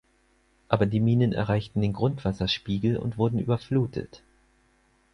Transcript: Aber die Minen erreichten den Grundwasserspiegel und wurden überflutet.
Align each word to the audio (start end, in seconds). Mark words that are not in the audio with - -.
Aber 0.67 0.87
die 0.87 0.99
Minen 0.99 1.31
erreichten 1.31 1.79
den 1.79 1.93
Grundwasserspiegel 1.93 2.97
und 2.97 3.19
wurden 3.19 3.37
überflutet. 3.37 4.23